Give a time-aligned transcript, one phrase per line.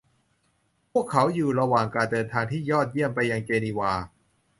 [0.91, 3.91] พวกเขาอยู่ระหว่างการเดินทางที่ยอดเยี่ยมไปยังเจนีวา